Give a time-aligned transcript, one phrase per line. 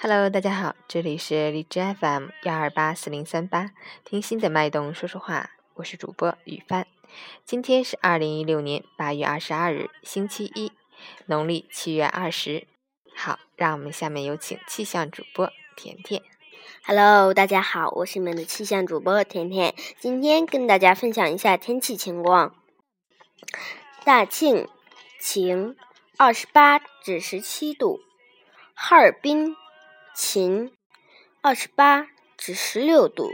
[0.00, 3.72] Hello，大家好，这里是荔枝 FM 幺二八四零三八，
[4.02, 6.86] 听心的脉动说说话，我是主播雨帆。
[7.44, 10.72] 今天是二零一六年八月二十二日，星期一，
[11.26, 12.66] 农历七月二十。
[13.14, 16.22] 好，让我们下面有请气象主播甜甜。
[16.86, 19.74] Hello，大家好，我是你们的气象主播甜甜。
[20.00, 22.54] 今天跟大家分享一下天气情况。
[24.02, 24.66] 大庆
[25.26, 25.74] 晴，
[26.18, 28.00] 二十八至十七度；
[28.74, 29.56] 哈尔滨
[30.14, 30.70] 晴，
[31.40, 33.30] 二十八至十六度。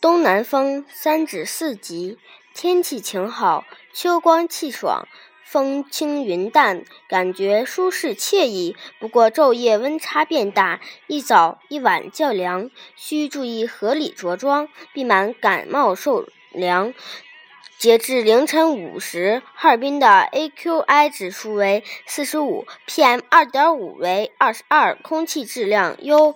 [0.00, 2.18] 东南风三至四级，
[2.54, 5.08] 天气晴好，秋光气爽。
[5.44, 8.76] 风轻云淡，感觉舒适惬意。
[9.00, 16.94] 不过昼夜温差变大，一早一晚较凉，需注意合理着装，避免感冒受凉。
[17.78, 26.34] 截至凌晨五时，哈尔滨的 AQI 指数为四十五，PM 二点五为二十二，空气质量优。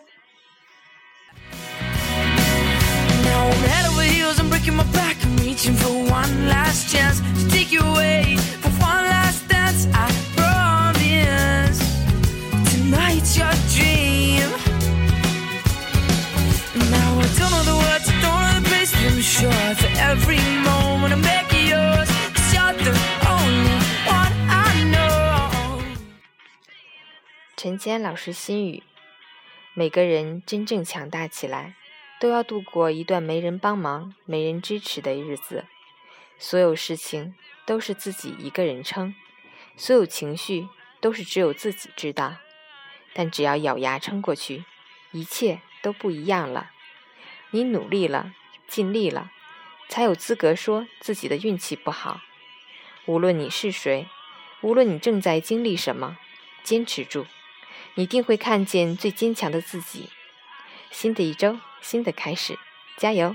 [27.62, 28.82] 陈坚老师心语：
[29.72, 31.76] 每个人真正强大起来，
[32.18, 35.64] 都要度过一段没人帮忙、没人支持的日子。
[36.40, 39.14] 所有事情都是自己一个人撑，
[39.76, 40.66] 所有情绪
[41.00, 42.38] 都是只有自己知道。
[43.12, 44.64] 但只要咬牙撑过去，
[45.12, 46.72] 一切都不一样了。
[47.52, 48.34] 你努力了，
[48.66, 49.30] 尽力了，
[49.88, 52.22] 才有资格说自己的运气不好。
[53.06, 54.08] 无论你是谁，
[54.62, 56.18] 无论你正在经历什么，
[56.64, 57.24] 坚持住。
[57.94, 60.10] 你定会看见最坚强的自己。
[60.90, 62.58] 新的一周，新的开始，
[62.96, 63.34] 加油！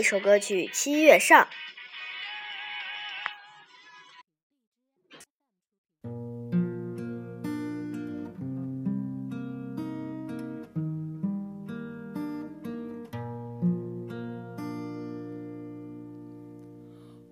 [0.00, 1.44] 一首歌曲《七月上》。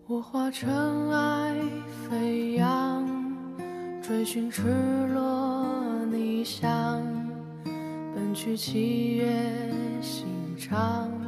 [0.06, 1.56] 我化尘埃
[2.10, 3.08] 飞扬，
[4.02, 4.62] 追寻赤
[5.14, 7.02] 裸逆翔，
[8.14, 9.24] 奔去七月
[10.02, 10.26] 心
[10.58, 11.27] 肠。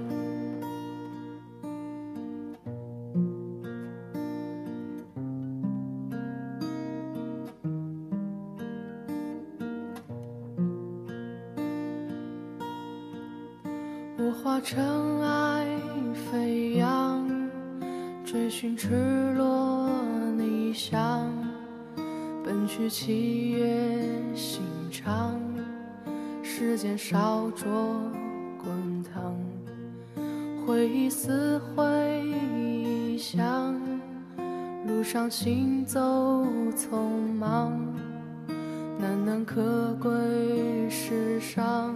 [14.23, 15.65] 我化尘埃
[16.13, 17.27] 飞扬，
[18.23, 19.89] 追寻赤裸
[20.37, 21.27] 逆翔。
[22.45, 25.41] 奔去七月心肠，
[26.43, 27.67] 时间烧灼
[28.63, 29.35] 滚烫，
[30.67, 33.73] 回忆似回忆想，
[34.85, 35.99] 路上行走
[36.75, 37.07] 匆
[37.39, 37.71] 忙，
[38.99, 40.11] 难能可贵
[40.91, 41.95] 世上，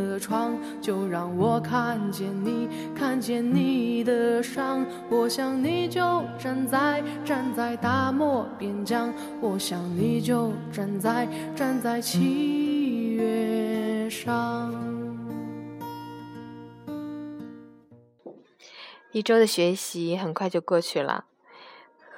[0.19, 4.85] 窗，就让我看见你，看见你的伤。
[5.09, 9.13] 我想你就站在站在大漠边疆。
[9.41, 14.73] 我想你就站在站在七月上。
[19.11, 21.25] 一周的学习很快就过去了，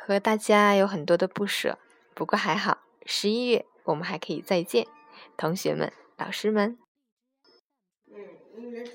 [0.05, 1.79] 和大家有很多的不舍，
[2.13, 4.85] 不过还好，十一月我们还可以再见，
[5.35, 6.77] 同学们、老师们。
[8.73, 8.89] let's